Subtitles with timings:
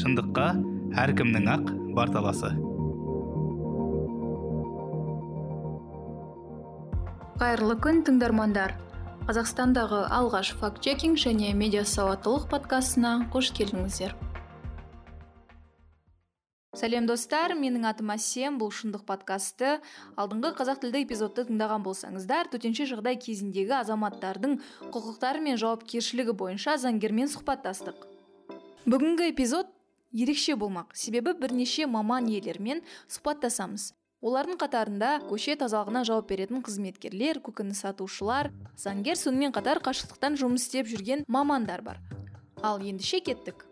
[0.00, 0.50] шындыққа
[1.06, 2.54] әркімнің ақ бар таласы
[7.42, 8.76] қайырлы күн тыңдармандар.
[9.26, 14.14] Қазақстандағы алғаш факт чекинг және медиа сауаттылық подкастына қош келдіңіздер.
[16.78, 17.56] Сәлем достар.
[17.58, 18.60] Менің атым әсем.
[18.62, 19.74] Бұл шындық подкасты
[20.14, 24.58] алдыңғы қазақ тілді эпизодты тыңдаған болсаңыздар төтенше жағдай кезіндегі азаматтардың
[24.94, 28.06] құқықтары мен жауапкершілігі бойынша заңгермен сұхбаттастық.
[28.86, 29.74] Бүгінгі эпизод
[30.12, 30.92] ерекше болмақ.
[30.94, 33.92] Себебі бірнеше маман иелерімен сұхбаттасамыз.
[34.22, 40.86] Олардың қатарында көше тазалығына жауап беретін қызметкерлер көкөніс сатушылар заңгер сонымен қатар қашықтықтан жұмыс істеп
[40.92, 41.98] жүрген мамандар бар.
[42.62, 43.66] Ал ендеше кеттік.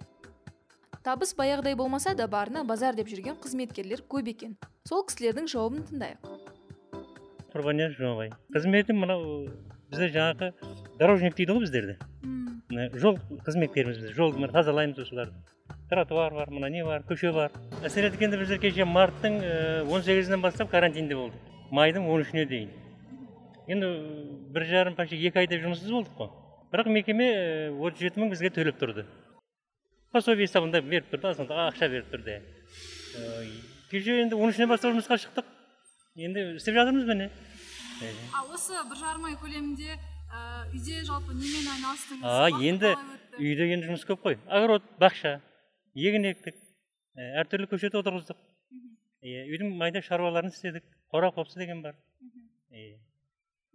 [1.07, 4.57] Табыс баяғыдай болмаса да барына базар деп жүрген қызметкерлер көп екен.
[4.89, 6.27] Сол кісілердің жауабын тыңдайық.
[7.55, 9.47] Құрбанияз жұмабай қызметім мынау
[9.91, 10.51] бізде жаңағы
[10.99, 11.97] дорожник дейді ғой біздерді
[13.03, 15.35] жол қызметкеріміз біз жолды тазалаймыз осыларды.
[15.91, 17.51] Тротуар бар мына не бар көше бар.
[17.83, 19.41] Мәселе еткенде біздер кеше марттың
[19.91, 21.41] он сегізінен бастап карантинде болдық.
[21.71, 22.71] Майдың он үшіне дейін.
[23.67, 23.87] Енді
[24.55, 26.31] бір жарым почти екі айдай жұмыссыз болдық қой.
[26.71, 27.27] Бірақ мекеме
[27.75, 29.05] отыз жеті мың бізге төлеп тұрды.
[30.15, 32.39] Пособие есебінде беріп тұрды азғантай ақша беріп тұрды.
[33.91, 35.47] Кеше енді он үшінен бастап жұмысқа шықтық.
[36.17, 37.31] Енді істеп жатырмыз міне.
[38.35, 39.99] Ал осы бір жарым ай көлемінде
[40.71, 42.23] үйде жалпы немен айналыстыңыз?
[42.23, 42.95] А енді
[43.39, 44.39] үйде енді жұмыс көп қой.
[44.47, 45.41] Огород бақша.
[45.95, 46.57] Егін ектік.
[47.17, 48.39] Әртүрлі көшет отырғыздық.
[49.27, 50.85] Иә үйдің майда шаруаларын істедік.
[51.13, 51.99] Қора қопсы деген бар.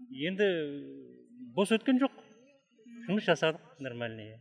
[0.10, 0.48] Енді
[1.56, 2.16] бос өткен жоқ.
[3.06, 4.40] Жұмыс жасадық нормальный.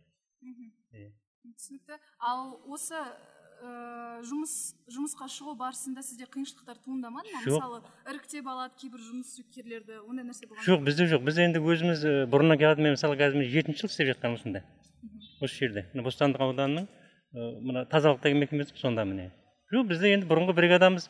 [1.55, 1.98] Түсінікті.
[2.19, 7.42] Ал осы ә, жұмыс жұмысқа шығу барысында сізде қиыншылықтар туындамады ма?
[7.45, 11.22] Мысалы іріктеп алады кейбір жұмыскерлерді ондай нәрсе болған жоқ бізде жоқ.
[11.28, 14.64] Біз енді өзіміз бұрыннан келатын мен мысалы қазір жетінші жыл істеп жатқанмын осында.
[15.45, 15.86] Осы жерде.
[15.92, 16.89] Мына бостандық ауданының
[17.34, 19.30] мына тазалық деген мекемесі сонда міне.
[19.72, 21.08] Жоқ бізде енді бұрынғы бригадамыз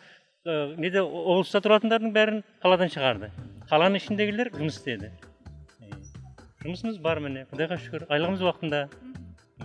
[0.81, 3.31] неде облыста тұратындардың бәрін қаладан шығарды.
[3.71, 5.11] Қаланың ішіндегілер жұмыс істеді.
[6.65, 8.07] Жұмысымыз бар міне құдайға шүкір.
[8.09, 8.87] Айлығымыз уақытында.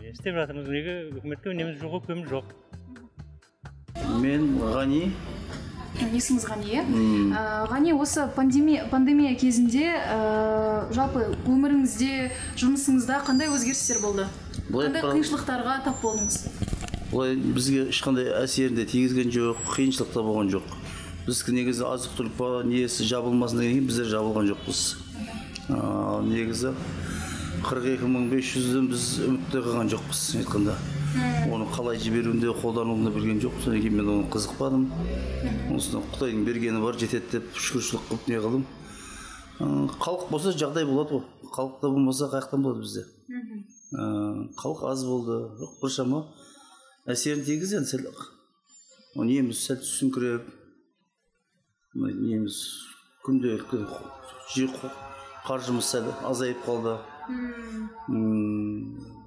[0.09, 0.67] Істеп жатырмыз.
[0.67, 2.51] Неге үкіметке үнеміз жоқ өкпеміз жоқ.
[4.19, 5.05] Мен ғани
[5.97, 6.83] есіміңіз ғани иә?
[7.69, 14.27] Ғани осы пандемия, пандемия кезінде ә, жалпы өміріңізде жұмысыңызда қандай өзгерістер болды?
[14.69, 16.37] Қандай қиыншылықтарға тап болдыңыз?
[17.09, 20.75] Былай бізге ешқандай әсерін де тигізген жоқ қиыншылық та болған жоқ.
[21.25, 24.79] Біз негізі азық түлік несі жабылмасын кейін біздер жабылған жоқпыз.
[26.29, 26.73] Негізі
[27.65, 30.77] қырық екі мың бес жүзден біз үмітте қалған жоқпыз айтқанда.
[31.49, 34.83] Оны қалай жіберуінде қолдануында білген жоқ содан кейін мен оған қызықпадым
[35.75, 38.63] осыдан құдайдың бергені бар жетеді деп шүкіршілік қылып не қылдым
[40.03, 43.03] халық болса жағдай болады ғой халықта болмаса қай жақтан болады бізде
[44.61, 46.23] халық аз болды жоқ біршама
[47.09, 50.45] әсерін тигізді енді сәл неміз сәл түсіңкіреп
[51.97, 52.59] неміз
[53.25, 53.85] күнделікті
[55.47, 56.99] қаржымыз сәл азайып қалды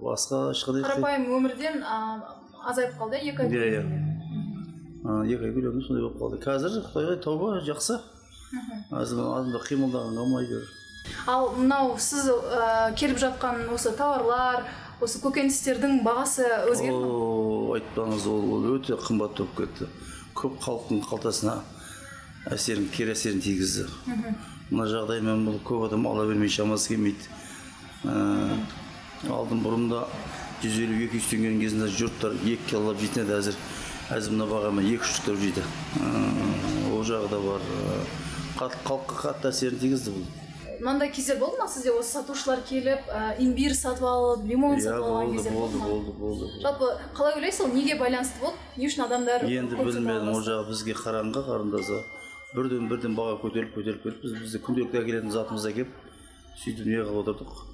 [0.03, 3.83] басқа ешқандай қарапайым өмірден азайып қалды екі ай иә иә.
[5.27, 6.43] Екі ай көлемінде сондай болып қалды.
[6.43, 7.99] Қазір құдайға тауба жақсы.
[8.93, 10.63] Азында қимылдаған қалмайды
[11.27, 14.67] ал мынау сіз ә, келіп жатқан осы тауарлар
[15.03, 17.13] осы көкөністердің бағасы өзгерді ме?
[17.79, 19.89] Айтпаңыз ол, ол өте қымбат болып кетті.
[20.39, 21.57] Көп халықтың қалтасына
[22.55, 23.89] әсерін кері әсерін тигізді.
[24.71, 27.27] Мына жағдаймен бұл көп адам ала бермей шамасы келмейді.
[28.03, 30.05] Алдын бұрында
[30.63, 33.57] жүз елу екі жүз теңгенің кезінде жұрттар екі килолап жейтін еді әзір
[34.17, 35.63] әзір мына бағамен екі үш жүз жейді.
[36.93, 37.67] Ол жағы да бар.
[38.59, 40.25] Халыққа қатты әсерін тигізді бұл.
[40.83, 41.93] Мынандай кездер болды ма сізде?
[41.95, 46.13] Осы сатушылар келіп ә, имбирь сатып алып лимон иә сатып алған болды кездер болды болды
[46.13, 47.73] болды болды жалпы қалай ойлайсыз ол?
[47.73, 48.59] Неге байланысты болды?
[48.77, 52.03] Не үшін адамдар енді білмедім ол жағы бізге қараңғы қарындаса.
[52.53, 55.91] Бірден бірден баға көтеріліп көтеріліп кетті біз бізде күнделікті әкелетін затымызды әкеліп
[56.65, 57.72] сөйтіп не қылып отырдық?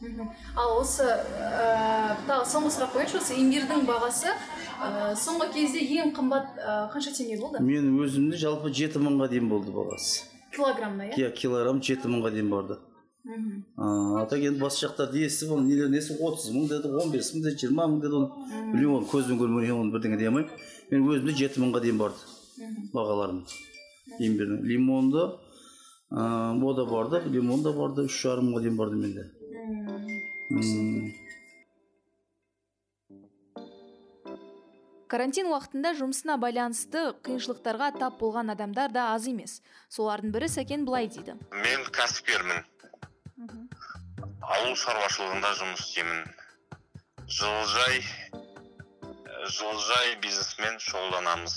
[0.00, 0.28] Мгм.
[0.56, 3.18] ал осы ә, тағы соңғы сұрақ қояйыншы.
[3.20, 7.60] Осы имбирьдің бағасы ә, соңғы кезде ең қымбат ә, қанша теңге болды?
[7.60, 10.24] Мен өзімде жалпы жеті мыңға дейін болды бағасы.
[10.56, 11.18] Килограммна иә?
[11.20, 12.78] Иә килограмм жеті мыңға дейін барды.
[13.22, 13.64] Мхм.
[13.76, 17.42] а так енді басқа жақтарды естіп оны нелер несі отыз мың деді он бес мың
[17.44, 18.28] деді жиырма мың деді оны
[18.72, 20.48] білмеймін оны көзбен көрмеген оны бірдеңе дей алмаймын.
[20.90, 22.16] Мен өзімде жеті мыңға дейін барды
[22.94, 23.42] бағаларым.
[24.18, 24.62] Имбирдің.
[24.64, 25.26] Лимонды
[26.10, 29.26] ыыы о да барды лимон да барды үш жарым мыңға дейін барды менде.
[35.10, 39.60] Карантин уақытында жұмысына байланысты қиыншылықтарға тап болған адамдар да аз емес.
[39.94, 41.36] Солардың бірі сәкен былай дейді.
[41.54, 42.66] Мен кәсіпкермін.
[44.42, 46.26] Ауыл шаруашылығында жұмыс істеймін.
[47.30, 48.02] Жылыжай
[49.54, 51.54] жылыжай бизнесімен шұғылданамыз.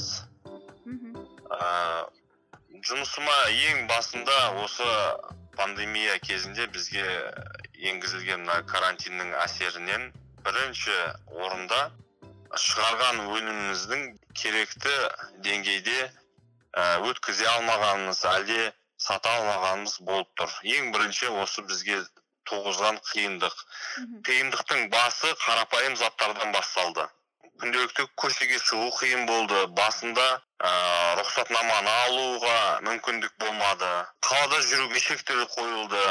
[2.89, 3.37] Жұмысыма
[3.71, 4.89] ең басында осы
[5.57, 7.05] пандемия кезінде бізге
[7.91, 10.09] енгізілген мына карантиннің әсерінен
[10.45, 10.95] бірінші
[11.45, 11.81] орында
[12.65, 14.03] шығарған өніміміздің
[14.39, 14.93] керекті
[15.45, 15.97] деңгейде
[17.09, 18.61] өткізе алмағанымыз әлде
[18.97, 20.53] сата алмағанымыз болып тұр.
[20.75, 21.99] Ең бірінші осы бізге
[22.49, 23.55] туғызған қиындық.
[24.27, 27.07] Қиындықтың басы қарапайым заттардан басталды.
[27.61, 29.59] Күнделікті көшеге шығу қиын болды.
[29.77, 30.27] Басында
[30.63, 30.71] ә,
[31.19, 33.89] рұқсатнаманы алуға мүмкіндік болмады.
[34.23, 36.03] Қалада жүруге шектеу қойылды.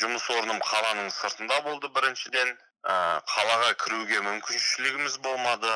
[0.00, 2.50] Жұмыс орным қаланың сыртында болды біріншіден.
[2.82, 2.94] Ә,
[3.30, 5.74] қалаға кіруге мүмкіншілігіміз болмады.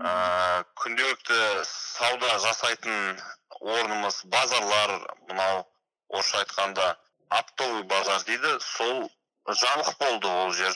[0.00, 3.20] Ә, күнделікті сауда жасайтын
[3.60, 4.96] орнымыз базарлар
[5.28, 5.66] мынау
[6.08, 6.96] орысша айтқанда
[7.28, 9.06] оптовый базар дейді сол
[9.46, 10.74] жабық болды ол жер.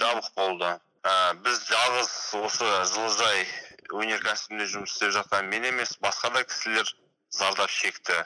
[0.00, 0.72] Жабық болды.
[1.04, 2.12] Ә, біз жалғыз
[2.42, 3.44] осы жылыжай
[3.92, 6.90] өнеркәсібінде жұмыс істеп жатқан мен емес басқа да кісілер
[7.30, 8.16] зардап шекті.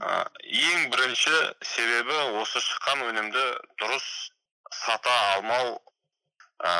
[0.00, 1.34] Ә, ең бірінші
[1.70, 3.44] себебі осы шыққан өнімді
[3.82, 4.06] дұрыс
[4.72, 6.72] сата алмау ә,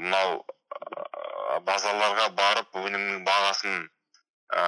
[0.00, 3.82] мынау ә, базарларға барып өнімнің бағасын
[4.56, 4.64] ә,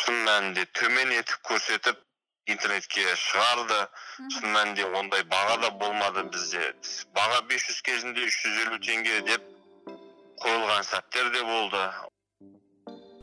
[0.00, 2.02] шын мәнінде төмен етіп көрсетіп
[2.50, 3.80] интернетке шығарды.
[4.18, 6.72] Шын мәнінде ондай баға да болмады бізде.
[7.16, 9.46] Баға 500 кезінде 350 теңге деп
[10.44, 11.82] қойылған сәттер де болды.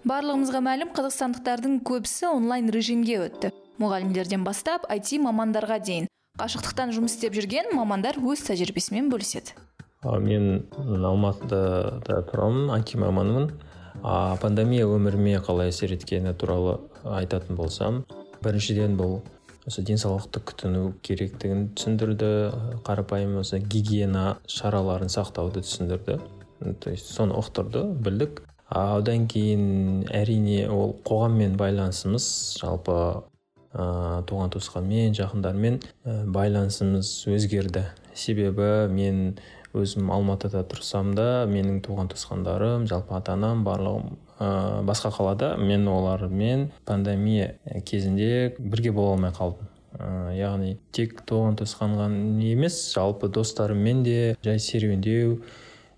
[0.09, 3.51] Барлығымызға мәлім қазақстандықтардың көбісі онлайн режимге өтті.
[3.81, 6.07] Мұғалімдерден бастап IT мамандарға дейін.
[6.41, 9.53] Қашықтықтан жұмыс істеп жүрген мамандар өз тәжірибесімен бөліседі.
[10.01, 13.51] Мен алматыда тұрамын IT маманымын.
[14.01, 18.01] А пандемия өміріме қалай әсер еткені туралы айтатын болсам
[18.41, 19.19] біріншіден бұл
[19.69, 22.29] осы денсаулықты күтіну керектігін түсіндірді
[22.87, 26.17] қарапайым осы гигиена шараларын сақтауды түсіндірді.
[26.79, 28.43] То есть соны ұқтырды білдік.
[28.71, 32.25] Одан кейін әрине ол қоғаммен байланысымыз
[32.61, 32.93] жалпы
[33.75, 37.83] ә, туған туысқанмен жақындармен ә, байланысымыз өзгерді.
[38.15, 39.33] Себебі мен
[39.75, 44.47] өзім алматыда тұрсам да менің туған туысқандарым жалпы ата анам барлығым ә,
[44.87, 49.67] басқа қалада мен олармен пандемия кезінде бірге бола алмай қалдым.
[49.99, 55.43] Ә, яғни тек туған туысқан емес жалпы достарыммен де жай серуендеудің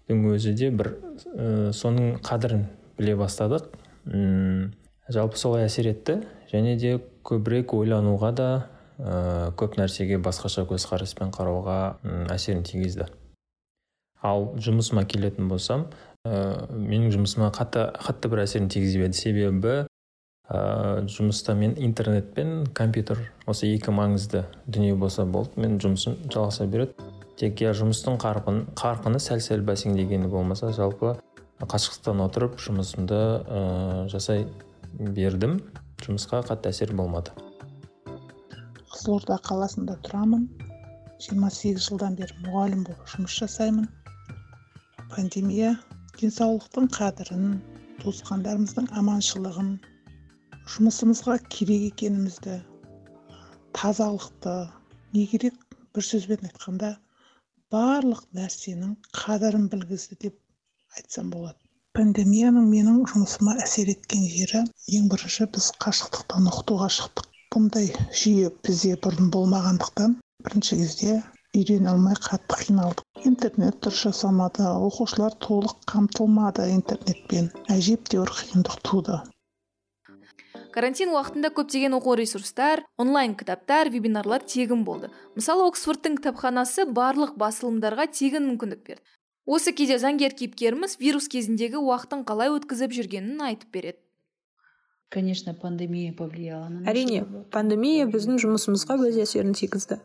[0.09, 0.93] өзі де бір
[1.33, 2.67] ә, соның қадірін
[2.97, 3.69] біле бастадық.
[4.07, 4.73] Үм,
[5.07, 6.21] жалпы солай әсер етті.
[6.51, 8.49] Және де көбірек ойлануға да
[8.99, 11.77] ә, көп нәрсеге басқаша көзқараспен қарауға
[12.33, 13.07] әсерін тигізді.
[14.23, 15.87] Ал жұмысыма келетін болсам
[16.27, 19.73] ә, менің жұмысыма қатты қатты бір әсерін тигізбеді себебі
[20.47, 26.67] ә, жұмыста мен интернет пен компьютер осы екі маңызды дүние болса болды мен жұмысым жалғаса
[26.67, 26.95] береді.
[27.39, 31.15] Тек я жұмыстың қарқын, қарқыны сәл сәл бәсеңдегені болмаса жалпы
[31.63, 33.61] қашықтықтан отырып жұмысымды ә,
[34.11, 34.45] жасай
[34.99, 35.59] бердім.
[36.03, 37.31] Жұмысқа қатты әсер болмады.
[38.91, 40.49] Қызылорда қаласында тұрамын.
[41.23, 43.87] 28 жылдан бері мұғалім болып жұмыс жасаймын.
[45.13, 45.77] Пандемия
[46.19, 47.57] денсаулықтың қадірін
[48.03, 49.73] туысқандарымыздың аманшылығын
[50.75, 52.59] жұмысымызға керек екенімізді
[53.77, 54.57] тазалықты
[55.15, 55.55] не керек?
[55.93, 56.87] бір сөзбен айтқанда
[57.73, 58.89] барлық нәрсенің
[59.19, 60.35] қадірін білгізді деп
[60.99, 61.57] айтсам болады.
[61.97, 64.61] Пандемияның менің жұмысыма әсер еткен жері
[64.97, 67.29] ең бірінші біз қашықтықтан оқытуға шықтық.
[67.55, 67.89] Бұндай
[68.21, 71.17] жүйе бізде бұрын болмағандықтан бірінші кезде
[71.57, 73.05] үйрене алмай қатты қиналдық.
[73.29, 77.51] Интернет дұрыс жасалмады оқушылар толық қамтылмады интернетпен.
[77.77, 79.21] Әжептәуір қиындық туды.
[80.73, 85.11] Карантин уақытында көптеген оқу ресурстар онлайн кітаптар вебинарлар тегін болды.
[85.37, 89.03] Мысалы оксфордтың кітапханасы барлық басылымдарға тегін мүмкіндік берді.
[89.45, 93.99] Осы кезде заңгер кейіпкеріміз вирус кезіндегі уақытын қалай өткізіп жүргенін айтып береді.
[95.13, 97.21] Конечно пандемия повлияла на әрине
[97.53, 99.99] пандемия біздің жұмысымызға өз әсерін тигізді.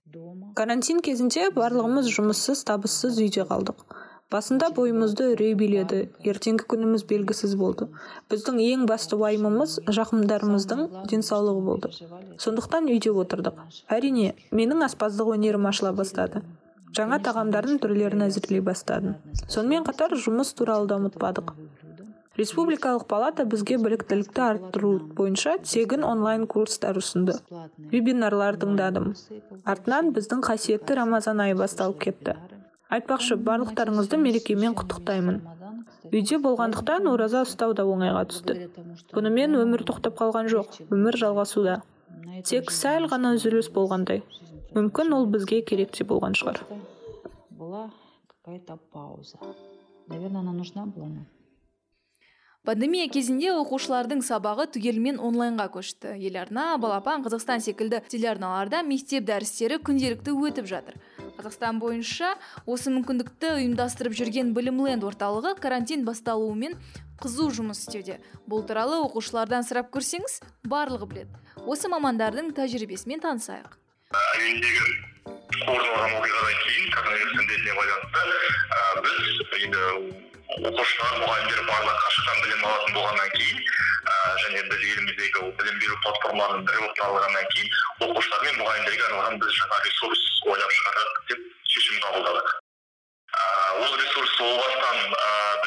[0.58, 3.86] Карантин кезінде барлығымыз жұмыссыз табыссыз үйде қалдық.
[4.32, 6.00] Басында бойымызды үрей биледі.
[6.20, 7.88] Ертеңгі күніміз белгісіз болды.
[8.28, 11.92] Біздің ең басты уайымымыз жақындарымыздың денсаулығы болды.
[12.44, 13.62] Сондықтан үйде отырдық.
[13.88, 16.44] Әрине менің аспаздық өнерім ашыла бастады.
[16.96, 19.16] Жаңа тағамдардың түрлерін әзірлей бастадым.
[19.46, 21.54] Сонымен қатар жұмыс туралы да ұмытпадық.
[22.38, 27.34] Республикалық палата бізге біліктілікті арттыру бойынша тегін онлайн курстар ұсынды.
[27.90, 29.10] Вебинарлар тыңдадым.
[29.64, 32.36] Артынан біздің қасиетті рамазан айы басталып кетті.
[32.94, 35.40] Айтпақшы барлықтарыңызды мерекемен құттықтаймын.
[36.08, 38.56] Үйде болғандықтан ораза ұстау да оңайға түсті.
[39.12, 41.80] Бұнымен өмір тоқтап қалған жоқ өмір жалғасуда.
[42.48, 44.22] Тек сәл ғана үзіліс болғандай.
[44.76, 46.62] Мүмкін ол бізге керек те болған шығар.
[47.50, 47.90] Была
[48.28, 49.38] какая то пауза.
[50.06, 51.26] Наверное она нужна была нам
[52.68, 56.10] пандемия кезінде оқушылардың сабағы түгелімен онлайнға көшті.
[56.28, 60.98] Еларна балапан қазақстан секілді телеарналарда мектеп дәрістері күнделікті өтіп жатыр.
[61.38, 62.34] Қазақстан бойынша
[62.66, 66.74] осы мүмкіндікті ұйымдастырып жүрген білімленд орталығы карантин басталуымен
[67.22, 68.18] қызу жұмыс істеуде.
[68.50, 71.42] Бұл туралы оқушылардан сұрап көрсеңіз барлығы біледі.
[71.66, 73.78] Осы мамандардың тәжірибесімен танысайық.
[74.14, 74.86] Әуелдегі
[75.66, 78.20] орын алған оқиғадан кейін коронавирус індетіне байланысты
[79.04, 83.58] біз енді оқушылар мұғалімдер барлығы қашықтан білім алатын болғаннан кейін
[84.42, 87.74] және біз еліміздегі білім беру платформаларының бірі болып табылғаннан кейін
[88.06, 90.22] оқушылар мен мұғалімдерге арналған біз жаңа ресурс
[90.54, 92.48] ойлап шығардық деп шешім қабылдадық.
[93.84, 94.96] Ол ресурс о бастан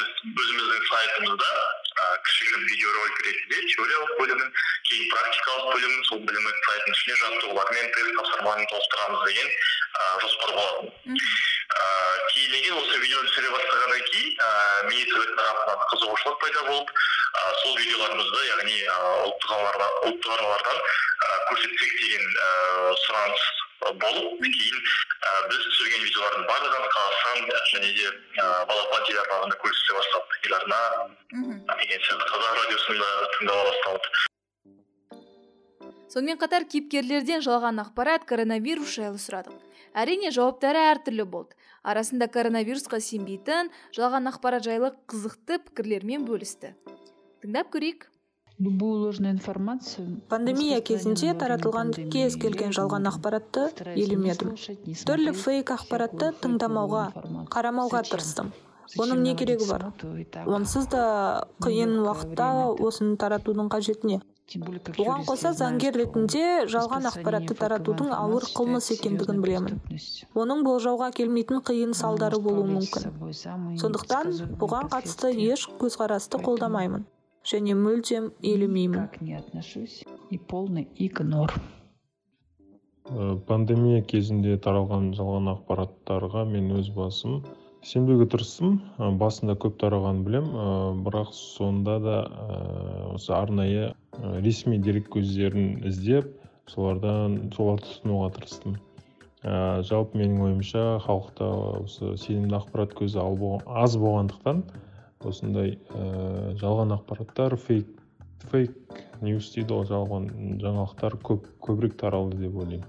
[0.00, 0.10] біз
[0.42, 1.52] өзіміздің сайтымызда
[2.26, 4.50] кішігірім видеоролик ретінде теориялық бөлімін
[4.90, 9.48] кейін практикалық бөлімін сол білімнің сайтының ішіне жаттығулар мен тест тапсырманы толықтырамыз деген
[10.24, 11.18] жоспар болатын.
[12.32, 14.30] Кейіннен осы видеоны түсіре бастағаннан кейін
[14.88, 16.92] министрлік тарапынан қызығушылық пайда болып
[17.62, 18.78] сол видеоларымызды яғни
[19.28, 19.50] ұлттық
[20.10, 20.78] ұлттық арналардан
[21.50, 22.24] көрсетсек деген
[23.04, 23.46] сұраныс
[24.02, 24.82] болып кейін
[25.48, 27.38] біз түсірген видеолардың барлығын қазақстан
[27.72, 28.10] және де
[28.68, 30.82] балапан телеарналарында көрсете бастады телеарна
[31.32, 34.30] деген сияқты қазақ радиосында тыңдала басталды.
[36.12, 39.56] Сонымен қатар кейіпкерлерден жалған ақпарат коронавирус жайлы сұрадық.
[39.96, 41.56] Әрине жауаптары әртүрлі болды.
[41.82, 46.74] Арасында коронавирусқа сенбейтін жалған ақпарат жайлы қызықты пікірлермен бөлісті.
[47.42, 48.08] Тыңдап көрейік.
[48.62, 53.64] Любую ложную информацию пандемия кезінде таратылған кез келген жалған ақпаратты
[53.96, 54.52] елемедім.
[55.08, 57.06] түрлі фейк ақпаратты тыңдамауға
[57.50, 58.52] қарамауға тырыстым.
[59.00, 59.88] Оның не керегі бар?
[60.46, 64.20] онсыз да қиын уақытта осыны таратудың қажеті не?
[64.60, 66.42] Оған қоса заңгер ретінде
[66.72, 69.80] жалған ақпаратты таратудың ауыр қылмыс екендігін білемін.
[70.34, 73.08] оның болжауға келмейтін қиын салдары болуы мүмкін.
[73.82, 77.06] сондықтан бұған қатысты еш көзқарасты қолдамаймын
[77.44, 79.08] және мүлдем елемеймін.
[79.20, 81.52] не отношусь и полный игнор.
[83.46, 87.42] Пандемия кезінде таралған жалған ақпараттарға мен өз басым
[87.82, 88.78] сенбеуге тырыстым.
[89.18, 90.46] Басында көп тарағанын білем
[91.02, 92.16] бірақ сонда да
[93.14, 96.30] осы арнайы ресми дерек көздерін іздеп
[96.70, 98.76] солардан соларды тұтынуға тырыстым.
[99.42, 101.48] Жалпы менің ойымша халықта
[101.82, 103.18] осы сенімді ақпарат көзі
[103.66, 104.62] аз болғандықтан
[105.26, 107.90] осындай ә, жалған ақпараттар фейк
[108.50, 110.30] фейк ньюс дейді ғой жалған
[110.62, 112.86] жаңалықтар көп көбірек таралды деп ойлаймын.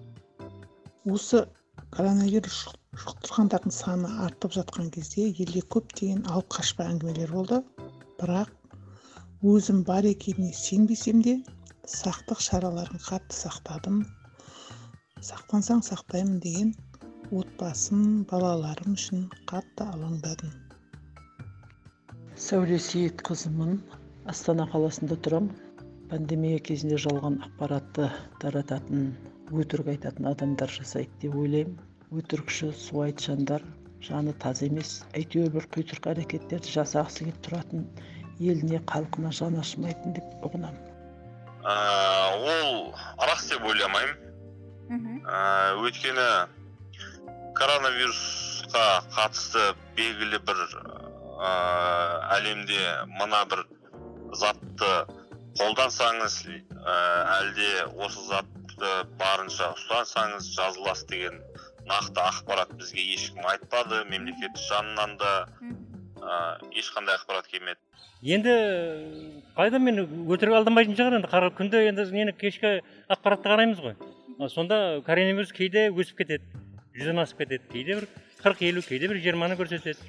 [1.10, 1.46] Осы
[1.94, 2.64] коронавирус
[3.04, 7.62] жұқтырғандардың саны артып жатқан кезде елде көптеген алып қашпа әңгімелер болды.
[8.22, 8.54] Бірақ
[9.52, 11.32] өзім бар екеніне сенбесем де
[11.94, 13.98] сақтық шараларын қатты сақтадым.
[15.30, 16.70] Сақтансаң сақтаймын деген
[17.40, 20.54] отбасым балаларым үшін қатты алаңдадым.
[22.46, 23.76] Сәуле сейітқызымын
[24.32, 25.52] астана қаласында тұрам.
[26.14, 28.08] Пандемия кезінде жалған ақпаратты
[28.40, 29.12] тарататын
[29.52, 31.76] өтірік айтатын адамдар жасайды деп ойлаймын.
[32.16, 35.02] Өтірікші суайт жаны таза емес.
[35.20, 37.88] Әйтеуір бір құйтырқы әрекеттерді жасағысы келіп тұратын.
[38.52, 40.94] Еліне халқына жаны ашымайтын деп ұғынамын
[41.64, 44.18] ол рас деп ойламаймын.
[45.80, 46.28] Өйткені
[47.58, 48.84] коронавирусқа
[49.16, 49.64] қатысты
[49.96, 50.60] белгілі бір
[52.36, 52.84] әлемде
[53.16, 53.64] мына бір
[54.36, 54.92] затты
[55.60, 61.40] қолдансаңыз әлде осы затты барынша ұстансаңыз жазыласыз деген
[61.88, 65.48] нақты ақпарат бізге ешкім айтпады мемлекет жанынан да.
[66.74, 67.80] Ешқандай ақпарат келмеді.
[68.24, 68.54] Енді
[69.58, 71.30] қайда мен өтірік алданбайтын шығар енді?
[71.32, 72.80] Қара күнде енді нені кешкі
[73.12, 73.96] ақпаратты қараймыз ғой.
[74.50, 76.46] Сонда коронавирус кейде өсіп кетеді
[76.96, 78.08] жүзден асып кетеді кейде бір
[78.44, 80.00] қырық елу кейде бір жиырманы көрсетеді.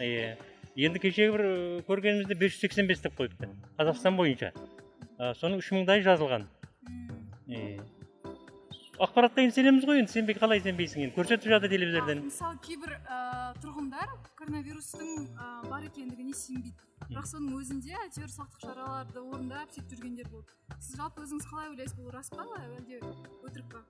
[0.00, 0.36] Иә
[0.76, 1.46] енді кешегі бір
[1.88, 3.48] көргенімізде бес жүз сексен бес деп қойыпты
[3.78, 4.52] қазақстан бойынша.
[5.40, 6.46] Соның үш мыңдайы жазылған.
[9.06, 10.12] Ақпаратқа енді сенеміз ғой енді.
[10.12, 11.14] Сенбей қалай сенбейсің енді?
[11.16, 12.22] Көрсетіп жатыр телевизордан.
[12.26, 12.96] Мысалы кейбір
[13.62, 15.26] тұрғындар коронавирустың
[15.70, 16.76] бар екендігіне сенбейді.
[17.10, 20.52] Бірақ соның өзінде әйтеуір сақтық шараларды орындап сөйтіп жүргендер болды.
[20.78, 21.96] Сіз жалпы өзіңіз қалай ойлайсыз?
[21.96, 22.44] Бұл рас па?
[22.60, 23.00] Әлде
[23.48, 23.80] өтірік па?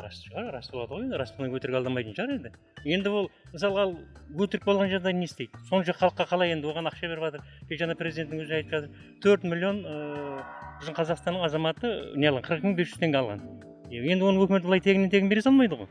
[0.00, 1.16] Рас шығар рас болады ғой енді.
[1.18, 2.52] Рас болмай өтірік алдамайтын шығар енді.
[2.84, 3.86] Енді ол мысалға
[4.44, 5.64] өтірік болған жағдайда не істейді?
[5.66, 6.68] Сонша халыққа қалай енді?
[6.70, 7.42] Оған ақша беріп жатыр.
[7.68, 9.02] Кеше ана президенттің өзі айтып жатыр.
[9.24, 9.82] Төрт миллион
[10.84, 12.46] біздің қазақстанның азаматы не алған?
[12.46, 13.69] қырық мың бес жүз теңге алған.
[13.90, 15.88] Енді оны өкімет былай тегіннен тегін бере салмайды ғой.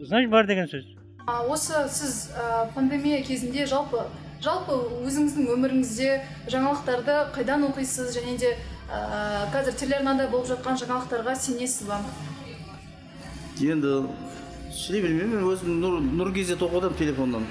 [0.00, 0.86] Значит бар деген сөз?
[1.26, 2.30] Осы сіз
[2.74, 4.06] пандемия кезінде жалпы
[4.40, 6.12] жалпы өзіңіздің өміріңізде
[6.48, 8.54] жаңалықтарды қайдан оқисыз және де
[8.88, 12.00] ә, қазір телеарнада болып жатқан жаңалықтарға сенесіз ба?
[13.60, 14.06] Енді
[14.72, 17.44] шыдай бермеймін мен өзім нұр, нұр кезет оқып телефоннан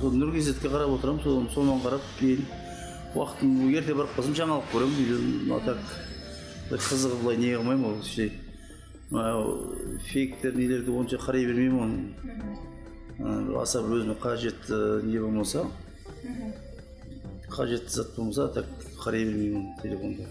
[0.00, 2.46] сол нұр кезетке қарап отырамын сол сонан қарап кейін
[3.14, 6.09] уақытым ерте барып қалсам жаңалық көремін үйден а так
[6.78, 8.30] қызығы былай не қылмаймын ол ше
[9.10, 11.80] фейктер нелерді онша қарай бермеймін
[13.18, 15.64] оны аса бір өзіме қажетті не болмаса
[17.50, 18.66] қажетті зат болмаса так
[19.02, 20.28] қарай бермеймін телефонды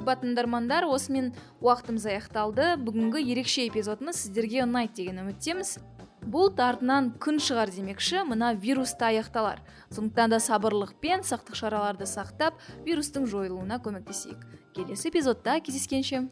[0.00, 5.78] қымбатты тыңдармандар осымен уақытымыз аяқталды бүгінгі ерекше эпизодымыз сіздерге ұнайды деген үміттеміз
[6.20, 9.62] бұлт артынан күн шығар демекші мына вирус та аяқталар.
[9.90, 14.44] Сондықтан да сабырлықпен сақтық шараларды сақтап вирустың жойылуына көмектесейік.
[14.74, 16.28] Келесі эпизодта кездескенше.